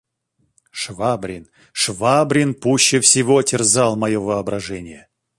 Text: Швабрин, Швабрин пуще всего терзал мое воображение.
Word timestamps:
Швабрин, 0.71 1.45
Швабрин 1.73 2.53
пуще 2.55 2.99
всего 3.01 3.39
терзал 3.43 3.95
мое 3.97 4.19
воображение. 4.19 5.07